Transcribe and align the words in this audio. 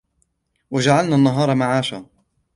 وَجَعَلْنَا 0.71 1.15
النَّهَارَ 1.15 1.55
مَعَاشًا 1.55 2.05